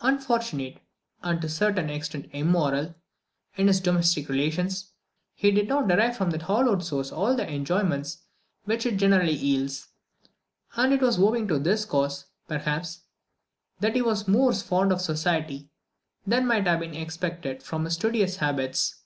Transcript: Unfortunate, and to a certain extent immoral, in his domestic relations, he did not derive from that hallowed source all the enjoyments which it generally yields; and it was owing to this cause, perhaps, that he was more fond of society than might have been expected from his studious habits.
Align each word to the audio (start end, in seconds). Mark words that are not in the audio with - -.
Unfortunate, 0.00 0.78
and 1.24 1.40
to 1.40 1.48
a 1.48 1.50
certain 1.50 1.90
extent 1.90 2.30
immoral, 2.32 2.94
in 3.56 3.66
his 3.66 3.80
domestic 3.80 4.28
relations, 4.28 4.92
he 5.34 5.50
did 5.50 5.66
not 5.66 5.88
derive 5.88 6.16
from 6.16 6.30
that 6.30 6.42
hallowed 6.42 6.84
source 6.84 7.10
all 7.10 7.34
the 7.34 7.52
enjoyments 7.52 8.18
which 8.64 8.86
it 8.86 8.96
generally 8.96 9.32
yields; 9.34 9.88
and 10.76 10.92
it 10.92 11.00
was 11.02 11.18
owing 11.18 11.48
to 11.48 11.58
this 11.58 11.84
cause, 11.84 12.26
perhaps, 12.46 13.00
that 13.80 13.96
he 13.96 14.02
was 14.02 14.28
more 14.28 14.52
fond 14.52 14.92
of 14.92 15.00
society 15.00 15.68
than 16.24 16.46
might 16.46 16.68
have 16.68 16.78
been 16.78 16.94
expected 16.94 17.60
from 17.60 17.84
his 17.84 17.94
studious 17.94 18.36
habits. 18.36 19.00